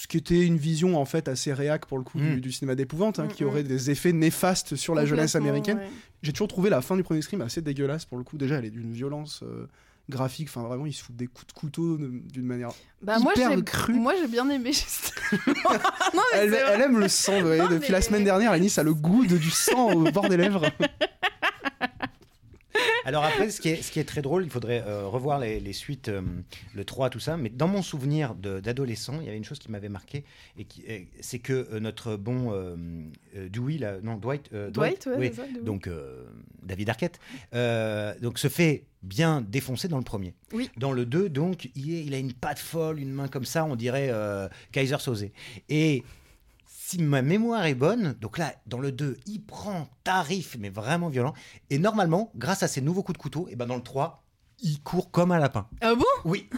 [0.00, 2.36] Ce qui était une vision en fait assez réac pour le coup Mm.
[2.36, 3.66] du, du cinéma d'épouvante, hein, qui Mm, aurait mm.
[3.68, 5.76] des effets néfastes sur la jeunesse américaine.
[5.76, 5.88] ouais.
[6.22, 8.38] J'ai toujours trouvé la fin du premier Scream assez dégueulasse pour le coup.
[8.38, 9.66] Déjà, elle est d'une violence euh,
[10.08, 10.48] graphique.
[10.48, 12.70] Enfin, vraiment, il se fout des coups de couteau d'une manière.
[13.02, 13.92] Bah, moi, hyper j'ai cru.
[13.92, 14.72] moi, j'ai bien aimé.
[14.72, 15.52] justement.
[16.14, 17.38] non, mais Elle, aime le sang.
[17.38, 20.10] vous voyez, Non, depuis la semaine dernière, Anis a le goût de, du sang au
[20.10, 20.64] bord des lèvres.
[23.04, 25.58] Alors après, ce qui est, ce qui est très drôle, il faudrait euh, revoir les,
[25.58, 26.20] les suites, euh,
[26.74, 27.36] le 3, tout ça.
[27.36, 30.24] Mais dans mon souvenir d'adolescent, il y avait une chose qui m'avait marqué,
[30.58, 30.84] et qui,
[31.20, 32.52] c'est que euh, notre bon
[33.34, 35.62] Dewey, là, non Dwight, Dwight, ouais, oui, c'est ça, Dewey.
[35.64, 35.88] donc
[36.62, 37.18] David Arquette,
[38.22, 40.34] donc se fait bien défoncer dans le premier.
[40.52, 40.68] Oui.
[40.76, 43.64] Dans le 2, donc, il, est- il a une patte folle, une main comme ça,
[43.64, 44.12] on dirait
[44.72, 45.26] Kaiser Soze.
[45.70, 46.04] Et
[46.90, 51.08] si ma mémoire est bonne, donc là, dans le 2, il prend tarif, mais vraiment
[51.08, 51.34] violent.
[51.70, 54.24] Et normalement, grâce à ses nouveaux coups de couteau, et ben dans le 3,
[54.62, 55.66] il court comme un lapin.
[55.80, 56.04] Ah bon?
[56.24, 56.48] Oui.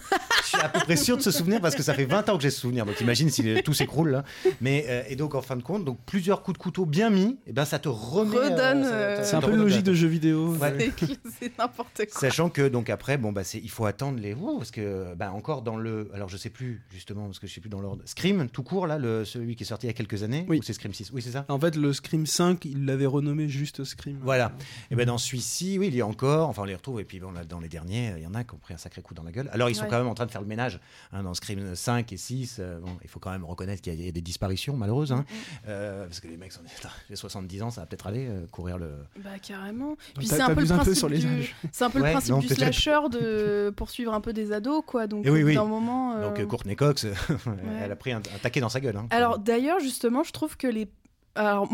[0.44, 2.42] suis à peu près sûr de ce souvenir parce que ça fait 20 ans que
[2.42, 2.84] j'ai ce souvenir.
[2.86, 4.24] Donc imagine si tout s'écroule là.
[4.60, 7.38] Mais euh, et donc en fin de compte, donc plusieurs coups de couteau bien mis,
[7.46, 8.36] et ben ça te remet.
[8.36, 10.54] Redonne, euh, ça C'est un peu une logique de jeu vidéo.
[10.56, 10.92] Ouais.
[10.98, 12.20] C'est- C'est n'importe quoi.
[12.20, 15.32] Sachant que donc après bon bah c'est il faut attendre les Ouh, parce que bah
[15.32, 18.02] encore dans le alors je sais plus justement parce que je sais plus dans l'ordre
[18.06, 20.58] Scream tout court là le celui qui est sorti il y a quelques années Oui.
[20.58, 23.48] ou c'est Scream 6 oui c'est ça En fait, le Scream 5, il l'avait renommé
[23.48, 24.18] juste Scream.
[24.22, 24.52] Voilà.
[24.90, 27.20] Et ben dans celui-ci, oui, il y a encore, enfin on les retrouve, et puis
[27.20, 29.14] bon, là, dans les derniers, il y en a qui ont pris un sacré coup
[29.14, 29.48] dans la gueule.
[29.52, 29.88] Alors ils sont Ouais.
[29.90, 30.80] quand même en train de faire le ménage
[31.12, 32.56] hein, dans Scream 5 et 6.
[32.58, 35.24] euh, bon, il faut quand même reconnaître qu'il y a des disparitions malheureuses, hein,
[35.68, 36.60] euh, parce que les mecs sont
[37.08, 38.92] j'ai 70 ans, ça va peut-être aller euh, courir le.
[39.22, 39.96] Bah carrément.
[40.16, 41.26] Puis c'est un peu le peu principe sur les du...
[41.26, 41.54] âges.
[41.72, 44.82] C'est un peu Ouais, le principe non, du slasher de poursuivre un peu des ados,
[44.86, 45.06] quoi.
[45.06, 45.54] Donc Et oui, oui.
[45.54, 46.14] d'un moment.
[46.16, 47.06] euh, Donc euh, Courtney Cox,
[47.82, 48.96] elle a pris un, un taquet dans sa gueule.
[48.96, 49.06] hein.
[49.10, 50.88] Alors d'ailleurs, justement, je trouve que les.
[51.34, 51.68] Alors,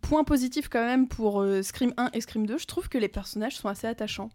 [0.00, 3.08] point positif quand même pour euh, Scream 1 et Scream 2, je trouve que les
[3.08, 4.30] personnages sont assez attachants.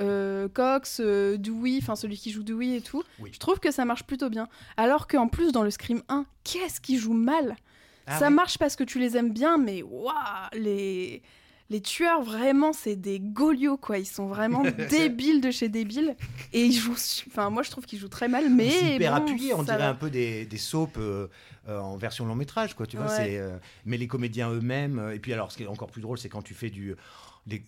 [0.00, 3.30] Euh, Cox, euh, Dewey, enfin celui qui joue Dewey et tout, Oui.
[3.32, 4.48] je trouve que ça marche plutôt bien.
[4.76, 7.56] Alors qu'en plus, dans le Scream 1, qu'est-ce qui joue mal?
[8.06, 8.34] Ah Ça oui.
[8.34, 10.12] marche parce que tu les aimes bien, mais waouh,
[10.54, 11.22] les.
[11.70, 13.98] Les tueurs, vraiment, c'est des golios, quoi.
[13.98, 16.14] Ils sont vraiment débiles de chez débiles.
[16.52, 16.96] Et ils jouent.
[17.28, 18.70] Enfin, moi, je trouve qu'ils jouent très mal, mais.
[18.70, 19.88] c'est hyper bon, appuyé, on dirait va.
[19.88, 21.28] un peu des, des soaps euh,
[21.68, 22.86] euh, en version long métrage, quoi.
[22.86, 23.16] Tu vois, Ouais.
[23.16, 25.10] c'est, euh, mais les comédiens eux-mêmes.
[25.14, 26.94] et puis alors, ce qui est encore plus drôle, c'est quand tu fais du.
[27.46, 27.64] les-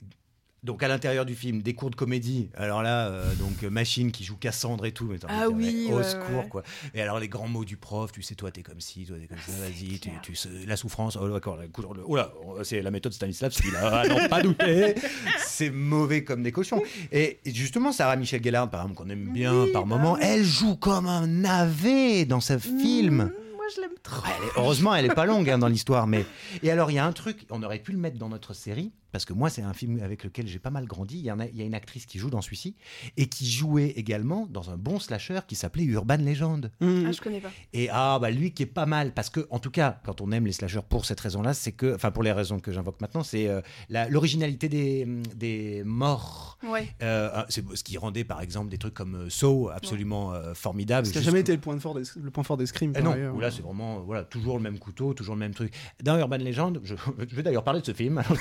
[0.62, 2.49] donc à l'intérieur du film, des cours de comédie.
[2.57, 5.05] Alors là, euh, donc euh, Machine qui joue Cassandre et tout.
[5.05, 6.49] Mais envie Ah oui, au ouais, secours ouais.
[6.49, 6.62] quoi.
[6.95, 9.27] Et alors les grands mots du prof, tu sais, toi t'es comme ci, toi t'es
[9.29, 11.16] comme ça, vas-y, tu, sais, la souffrance.
[11.21, 11.59] Oh d'accord,
[12.07, 12.33] oh là,
[12.64, 14.95] c'est la méthode Stanislavski là, ah, non pas douter.
[15.47, 16.83] C'est mauvais comme des cochons.
[17.12, 20.21] Et justement, Sarah Michelle Gellar, par exemple, qu'on aime bien Oui, par bah moment, oui.
[20.23, 23.14] elle joue comme un navet dans ce film.
[23.25, 24.23] Mmh, moi, je l'aime trop.
[24.27, 26.27] Elle est- heureusement, elle est pas longue hein, dans l'histoire, mais
[26.62, 28.92] et alors il y a un truc, on aurait pu le mettre dans notre série
[29.16, 31.16] parce que moi c'est un film avec lequel j'ai pas mal grandi.
[31.16, 32.76] Il y, en a, il y a une actrice qui joue dans celui-ci
[33.16, 36.70] et qui jouait également dans un bon slasher qui s'appelait Urban Legend.
[36.81, 37.05] Mmh.
[37.07, 37.50] Ah, je connais pas.
[37.72, 40.33] Et ah bah lui qui est pas mal parce que en tout cas quand on
[40.33, 43.22] aime les slashers pour cette raison-là, c'est que enfin pour les raisons que j'invoque maintenant,
[43.22, 43.62] c'est euh,
[44.11, 46.59] l'originalité des, des morts.
[46.62, 46.87] Ouais.
[47.02, 51.07] Euh, c'est ce qui rendait par exemple des trucs comme euh, Saw absolument euh, formidable.
[51.07, 52.92] Ce qui n'a jamais été le point, fort des, le point fort des Scream.
[52.92, 53.35] par non, ailleurs.
[53.35, 55.72] où là c'est vraiment voilà, toujours le même couteau, toujours le même truc.
[56.02, 56.94] Dans Urban Legend, je,
[57.31, 58.22] je vais d'ailleurs parler de ce film.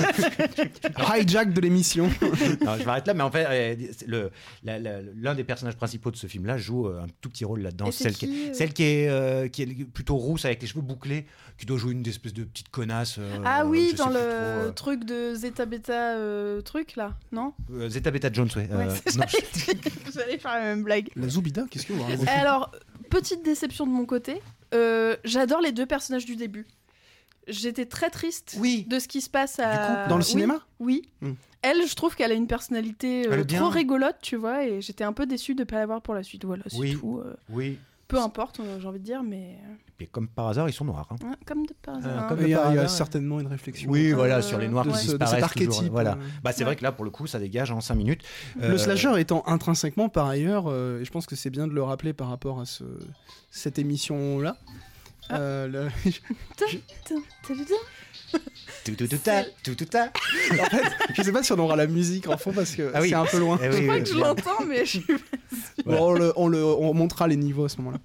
[1.16, 2.08] Hijack de l'émission.
[2.64, 3.46] Non, je m'arrête là, mais en fait,
[4.08, 7.90] euh, l'un des personnages principaux de ce film-là joue euh, un tout petit rôle là-dedans.
[7.90, 10.82] Celle qui, qui, euh celle qui est, euh, qui est plutôt rousse avec les cheveux
[10.82, 11.26] bouclés,
[11.58, 13.16] qui doit jouer une espèce de petite connasse.
[13.18, 17.52] euh, ah oui, dans le trop, euh, truc de Zeta Beta euh, truc là, non
[17.72, 18.68] euh, Zeta Beta Jones, ouais.
[18.70, 18.94] Ouais, Euh,
[20.14, 21.08] J'allais faire la même blague.
[21.16, 22.70] La Zoubida, qu'est-ce que vous Alors,
[23.08, 24.40] petite déception de mon côté,
[24.74, 26.66] euh, j'adore les deux personnages du début.
[27.50, 28.86] J'étais très triste Oui.
[28.88, 30.06] de ce qui se passe à...
[30.08, 31.02] Dans le cinéma Oui.
[31.20, 31.32] Hmm.
[31.62, 35.12] Elle, je trouve qu'elle a une personnalité euh, trop rigolote, tu vois, et j'étais un
[35.12, 36.44] peu déçue de ne pas la voir pour la suite.
[36.46, 36.96] Voilà, c'est Oui.
[36.98, 37.18] tout.
[37.24, 37.78] euh, Oui.
[38.08, 39.58] peu importe, euh, j'ai envie de dire, mais
[40.00, 41.06] Et comme par hasard, ils sont noirs.
[41.10, 41.16] hein.
[41.26, 42.10] hein, comme de par hasard.
[42.10, 42.26] Euh, hein.
[42.30, 43.90] comme Il y a, par il y a hasard, certainement une réflexion.
[43.90, 45.42] Oui, Euh, voilà, sur les noirs de qui ce- de cet disparaissent.
[45.44, 46.16] archétype, toujours, voilà.
[46.42, 46.64] Bah, c'est Ouais.
[46.64, 48.22] vrai que là, pour le coup, ça dégage en 5 minutes.
[48.58, 51.74] Le Euh, slasher étant intrinsèquement, par ailleurs, euh, et je pense que c'est bien de
[51.74, 52.84] le rappeler par rapport à ce,
[53.50, 54.56] cette émission-là.
[55.30, 55.38] Ah.
[55.40, 55.88] euh, le-.
[58.84, 60.04] Tout, tout, tout, ta, tout, tout, ta.
[60.52, 60.82] en fait,
[61.14, 63.08] je sais pas si on aura la musique en fond parce que Ah oui.
[63.10, 63.58] c'est un peu loin.
[63.62, 65.04] Eh Je oui, crois oui, que je l'entends, mais je suis
[65.84, 67.98] Bon, on, le, on, le- on montrera les niveaux à ce moment-là.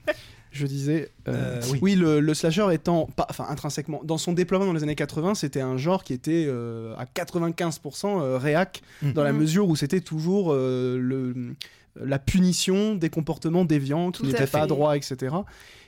[0.51, 1.79] Je disais, euh, Euh, oui.
[1.81, 5.35] oui, le, le slasher étant, pas, enfin intrinsèquement, dans son déploiement dans les années 80,
[5.35, 9.11] c'était un genre qui était euh, à 95% euh, réac, Mm.
[9.13, 9.37] dans la Mm.
[9.37, 11.35] mesure où c'était toujours euh, le,
[12.01, 14.67] la punition des comportements déviants qui Tout à n'étaient pas fait.
[14.67, 15.35] droits, etc.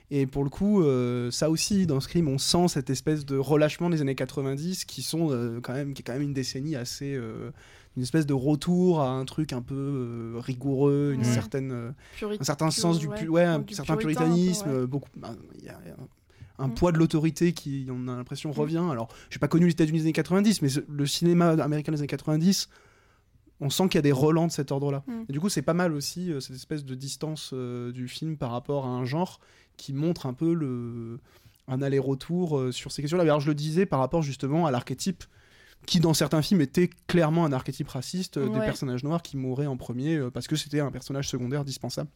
[0.09, 3.89] Et pour le coup, euh, ça aussi, dans Scream, on sent cette espèce de relâchement
[3.89, 7.13] des années 90 qui sont euh, quand même, qui est quand même une décennie assez,
[7.13, 7.51] euh,
[7.97, 11.25] une espèce de retour à un truc un peu euh, rigoureux, une Ouais.
[11.25, 11.91] certaine, euh,
[12.39, 14.87] un certain pur- sens du, ouais, pu- ouais, un du certain peu, puritanisme, ouais.
[14.87, 16.73] beaucoup, bah, il y a un, un Mm.
[16.75, 18.53] poids de l'autorité qui, on a l'impression, Mm.
[18.53, 18.83] revient.
[18.89, 22.07] Alors, j'ai pas connu les États-Unis des années 90, mais le cinéma américain des années
[22.07, 22.69] 90,
[23.59, 25.03] on sent qu'il y a des relents de cet ordre-là.
[25.07, 25.23] Mm.
[25.29, 28.37] Et du coup, c'est pas mal aussi euh, cette espèce de distance euh, du film
[28.37, 29.39] par rapport à un genre
[29.77, 31.19] qui montre un peu le
[31.69, 33.23] un aller-retour euh, sur ces questions-là.
[33.23, 35.23] Alors, je le disais par rapport justement à l'archétype
[35.85, 39.77] qui dans certains films était clairement un archétype raciste des personnages noirs qui mouraient en
[39.77, 42.09] premier euh, parce que c'était un personnage secondaire dispensable.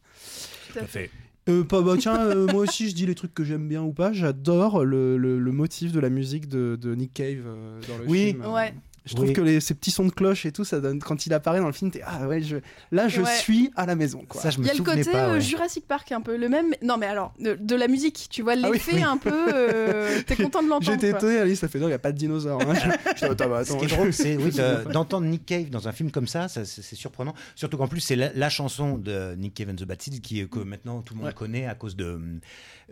[0.72, 1.10] Tout à fait.
[1.48, 3.92] Euh, pas, bah, tiens, euh, moi aussi je dis les trucs que j'aime bien ou
[3.92, 4.12] pas.
[4.12, 8.08] J'adore le, le- le motif de la musique de, de Nick Cave euh, dans le
[8.08, 8.26] Oui.
[8.32, 8.46] film.
[8.46, 8.74] Ouais.
[9.04, 9.32] Je trouve Oui.
[9.32, 11.66] que les, ces petits sons de cloche et tout, ça donne quand il apparaît dans
[11.66, 12.58] le film, t'es ah ouais, je,
[12.92, 13.34] là je Ouais.
[13.34, 14.40] suis à la maison quoi.
[14.40, 15.28] Ça, je Il me y a le côté pas.
[15.28, 15.40] euh, ouais.
[15.40, 16.66] Jurassic Park un peu, le même.
[16.82, 19.02] Non mais alors, de, de la musique, tu vois Ah oui, l'effet oui.
[19.02, 19.32] un peu.
[19.32, 20.92] euh, T'es content de l'entendre.
[21.00, 22.60] J'étais étonné, Alice, ça fait non, il n'y a pas de dinosaures.
[22.62, 22.74] Hein.
[23.16, 24.36] Je- je- attends, bah, Ce qui est drôle, c'est
[24.92, 27.34] d'entendre Nick Cave dans un film comme ça, ça, c'est surprenant.
[27.56, 30.48] Surtout qu'en plus, c'est la, la chanson de Nick Cave and the Bad Seeds qui,
[30.48, 31.34] que maintenant tout le monde Ouais.
[31.34, 32.20] connaît à cause de,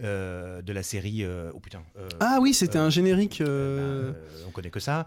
[0.03, 1.23] euh, de la série.
[1.25, 1.83] euh, oh putain.
[1.99, 4.13] euh, Ah oui, c'était Euh, un générique bah, euh,
[4.49, 5.07] on connaît que ça.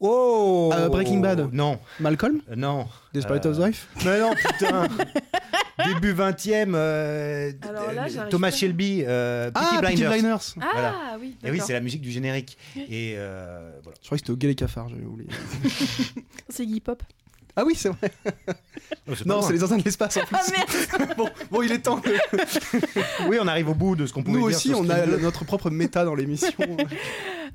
[0.00, 1.50] Oh Euh, Breaking Bad.
[1.52, 2.86] Non, Malcolm, euh, non.
[3.12, 3.84] Desperate Euh, Housewives.
[4.04, 4.88] Mais non, putain
[5.94, 8.56] Début 20e, Alors là, j'arrive Thomas pas.
[8.56, 10.10] Shelby, euh, Peaky Ah, Blinders.
[10.10, 10.54] Blinders.
[10.60, 10.94] Ah Voilà.
[11.20, 11.36] oui.
[11.42, 11.66] Et oui, d'accord.
[11.66, 12.58] c'est la musique du générique.
[12.76, 13.96] Et euh, voilà.
[14.02, 15.30] Je crois que c'était au Gay les cafards, j'avais oublié.
[16.50, 17.02] C'est Iggy Pop.
[17.56, 18.10] Ah oui, c'est vrai.
[19.08, 20.36] Oh, Non, c'est les anciens de l'espace en plus.
[20.38, 20.42] Ah
[20.96, 22.00] merde bon, bon, il est temps.
[22.00, 22.10] que-
[23.28, 25.06] Oui, on arrive au bout de ce qu'on pouvait Nous dire aussi, sur on a
[25.06, 25.18] 2.
[25.18, 26.52] notre propre méta dans l'émission.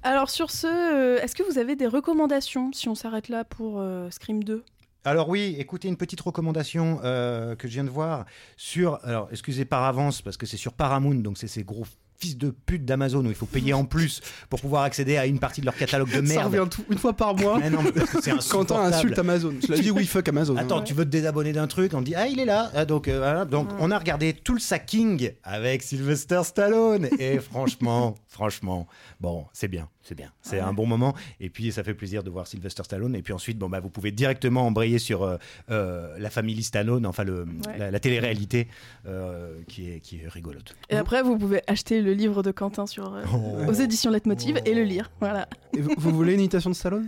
[0.03, 3.79] Alors sur ce, euh, est-ce que vous avez des recommandations si on s'arrête là pour
[3.79, 4.63] euh, Scream 2
[5.05, 8.25] Alors oui, écoutez une petite recommandation euh, que je viens de voir
[8.57, 8.99] sur.
[9.03, 11.85] Alors excusez par avance parce que c'est sur Paramount, donc c'est ces gros
[12.17, 15.39] fils de pute d'Amazon où il faut payer en plus pour pouvoir accéder à une
[15.39, 16.53] partie de leur catalogue de Ça merde.
[16.55, 17.59] revient tout, une fois par mois.
[17.59, 19.53] Mais non, mais parce que c'est Quentin insulte Amazon.
[19.61, 20.55] Cela dit, oui, fuck Amazon.
[20.57, 20.83] Attends, hein.
[20.83, 23.17] tu veux te désabonner d'un truc, on dit ah il est là, Ah, donc euh,
[23.17, 23.45] voilà.
[23.45, 23.77] donc Ouais.
[23.79, 28.87] on a regardé tout le sacking avec Sylvester Stallone et franchement, franchement,
[29.19, 30.61] bon c'est bien, c'est bien, c'est Ouais.
[30.61, 33.57] un bon moment et puis ça fait plaisir de voir Sylvester Stallone et puis ensuite
[33.57, 35.37] bon bah vous pouvez directement embrayer sur euh,
[35.71, 37.77] euh, la famille Stallone, enfin le Ouais.
[37.77, 38.67] la, la télé-réalité
[39.07, 40.75] euh, qui est qui est rigolote.
[40.89, 43.65] Et après, vous pouvez acheter le livre de Quentin sur, euh, Oh.
[43.67, 45.09] aux éditions Leitmotiv et le lire.
[45.19, 45.47] Voilà.
[45.75, 47.07] Et vous, vous voulez une imitation de Stallone?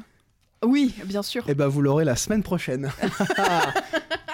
[0.65, 1.43] Oui, bien sûr.
[1.47, 2.89] Eh ben, vous l'aurez la semaine prochaine.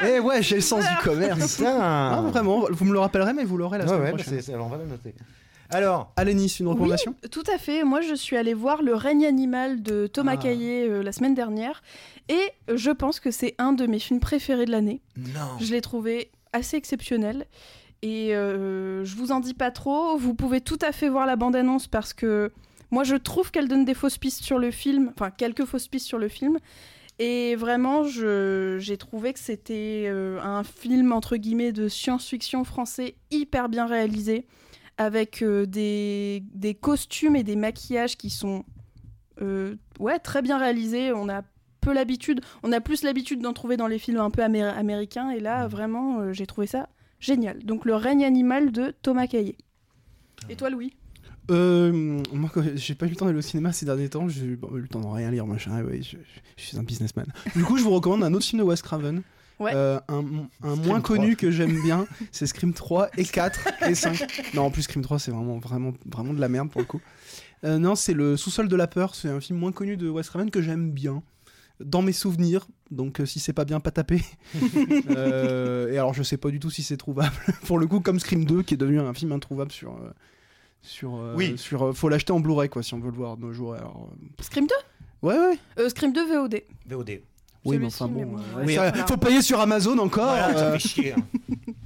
[0.06, 1.58] Eh ouais, j'ai le sens du commerce.
[1.58, 1.78] Putain.
[1.82, 4.34] Ah, vraiment, vous me le rappellerez, mais vous l'aurez la semaine ouais, bah, prochaine.
[4.36, 5.14] c'est- c'est- alors on va le noter.
[5.74, 7.84] Alors, Nice, une recommandation Tout à fait.
[7.84, 10.38] Moi, je suis allée voir Le règne animal de Thomas Ah.
[10.38, 11.82] Caillé euh, la semaine dernière.
[12.30, 12.42] Et
[12.74, 15.02] je pense que c'est un de mes films préférés de l'année.
[15.18, 15.58] non.
[15.60, 17.46] Je l'ai trouvé assez exceptionnel.
[18.02, 20.18] Et euh, je vous en dis pas trop.
[20.18, 22.52] Vous pouvez tout à fait voir la bande-annonce parce que
[22.92, 25.12] moi, je trouve qu'elle donne des fausses pistes sur le film.
[25.16, 26.60] Enfin, quelques fausses pistes sur le film.
[27.20, 33.70] Et vraiment, j'ai trouvé que c'était euh, un film, entre guillemets, de science-fiction français hyper
[33.70, 34.46] bien réalisé,
[34.98, 38.64] avec euh, des, des costumes et des maquillages qui sont
[39.42, 41.12] euh, ouais, très bien réalisés.
[41.14, 41.44] On a
[41.82, 45.30] peu l'habitude, on a plus l'habitude d'en trouver dans les films un peu amé- américains,
[45.32, 46.88] et là, vraiment, euh, j'ai trouvé ça
[47.20, 47.64] génial.
[47.64, 49.58] Donc, Le règne animal de Thomas Caillé.
[50.50, 50.94] Et toi, Louis?
[51.52, 54.70] Euh, moi, j'ai pas eu le temps d'aller au cinéma ces derniers temps, j'ai bon,
[54.78, 55.84] eu le temps de rien lire, machin.
[55.84, 56.16] ouais, je,
[56.56, 57.26] je suis un businessman.
[57.56, 59.22] Du coup, je vous recommande un autre film de Wes Craven.
[59.64, 59.72] Ouais.
[59.74, 60.24] Euh, un
[60.64, 61.02] un moins 3.
[61.02, 64.54] connu que j'aime bien, c'est Scream 3 et 4 et 5.
[64.54, 67.02] Non, en plus, Scream 3, c'est vraiment, vraiment, vraiment de la merde pour le coup.
[67.64, 69.16] Euh, non, c'est Le Sous-sol de la peur.
[69.16, 71.24] C'est un film moins connu de Wes Craven que j'aime bien.
[71.84, 74.22] Dans mes souvenirs, donc euh, si c'est pas bien, pas taper.
[75.10, 77.34] Euh, et alors, je sais pas du tout si c'est trouvable.
[77.66, 79.94] pour le coup, comme Scream 2, qui est devenu un film introuvable sur.
[79.94, 80.12] euh,
[80.82, 81.58] sur, euh, Oui.
[81.58, 83.74] sur euh, faut l'acheter en Blu-ray quoi si on veut le voir de nos jours
[83.74, 84.74] alors euh, Scream 2
[85.28, 86.62] ouais ouais Euh, Scream 2 VOD.
[86.88, 87.22] VOD.
[87.66, 88.26] Oui mais enfin bon euh,
[88.60, 89.08] ouais, Oui, ça- voilà.
[89.08, 90.74] faut payer sur Amazon encore Voilà, ça euh.
[90.74, 91.16] fait chier.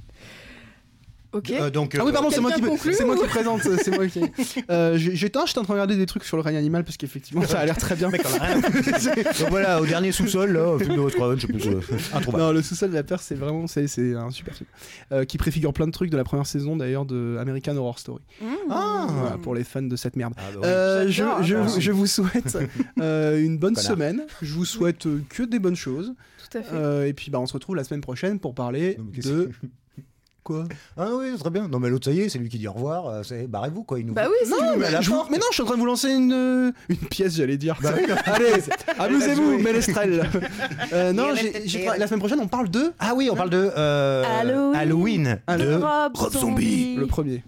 [1.32, 1.50] Ok.
[1.50, 2.62] Euh, donc, Ah oui, pardon, c'est moi, qui,
[2.94, 3.60] c'est moi qui présente.
[3.62, 4.20] C'est moi qui.
[4.70, 7.58] Euh, J'étais en train de regarder des trucs sur le règne animal parce qu'effectivement, ça
[7.60, 8.08] a l'air très bien.
[8.10, 9.40] mec, on a rien à foutre.
[9.40, 11.80] Donc voilà, au dernier sous-sol, là, film de Wes Craven, je sais plus, euh,
[12.14, 12.42] introuvable.
[12.44, 14.68] non, le sous-sol de la peur, c'est vraiment c'est c'est un super film
[15.12, 18.22] Euh, qui préfigure plein de trucs de la première saison d'ailleurs de American Horror Story.
[18.40, 18.46] Mmh.
[18.70, 19.06] Ah.
[19.10, 20.32] Voilà, pour les fans de cette merde.
[20.38, 20.66] Ah, bah oui.
[20.66, 22.58] Euh, je, je, vous- je vous souhaite
[23.00, 23.90] euh, une bonne Connard.
[23.92, 24.22] semaine.
[24.42, 26.14] Je vous souhaite que des bonnes choses.
[26.50, 26.74] Tout à fait.
[26.74, 29.50] Euh, et puis bah, on se retrouve la semaine prochaine pour parler Non, de.
[30.48, 30.64] Quoi
[30.96, 31.68] Ah oui, très bien.
[31.68, 33.06] Non, mais l'autre, ça y est, c'est lui qui dit au revoir.
[33.06, 34.00] euh, c'est barrez-vous, quoi.
[34.00, 35.74] Il nous bah oui, c'est Non, mais mais, je vous- non, je suis en train
[35.74, 37.76] de vous lancer une, euh, une pièce, j'allais dire.
[37.82, 38.04] Bah oui.
[38.24, 38.62] Allez,
[38.98, 39.62] amusez-vous, joué.
[39.62, 40.26] Ménestrel.
[40.94, 41.28] Euh, non,
[41.98, 44.24] la semaine prochaine, on parle de Ah oui, on parle de euh,
[44.74, 45.38] Halloween.
[45.46, 46.96] Halloween, de Rob, Rob Zombie.
[46.96, 47.44] le premier.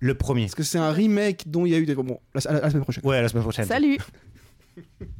[0.00, 0.42] le premier.
[0.46, 1.94] Parce que c'est un remake dont il y a eu des.
[1.94, 3.04] Bon, la, la- la semaine prochaine.
[3.06, 3.66] Ouais, la semaine prochaine.
[3.66, 3.98] Salut